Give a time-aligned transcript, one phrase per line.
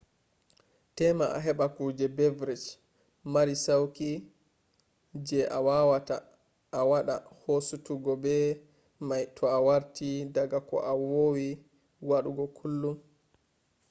[0.97, 2.67] tema a heɓa kuje beverage
[3.33, 4.09] mari sauqi
[5.27, 6.15] je a wawata
[6.79, 8.35] a waɗa hasutugo be
[9.07, 10.75] mai to a warti daga ko
[11.09, 11.47] vowi
[12.09, 12.95] waɗugo kullum